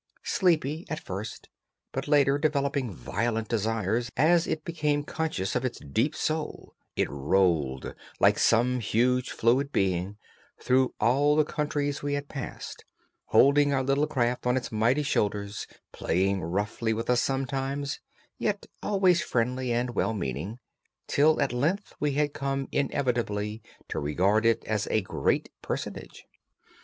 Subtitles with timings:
[0.25, 1.47] Sleepy at first,
[1.91, 7.93] but later developing violent desires as it became conscious of its deep soul, it rolled,
[8.19, 10.17] like some huge fluid being,
[10.59, 12.83] through all the countries we had passed,
[13.25, 17.99] holding our little craft on its mighty shoulders, playing roughly with us sometimes,
[18.39, 20.57] yet always friendly and well meaning,
[21.05, 26.25] till at length we had come inevitably to regard it as a Great Personage.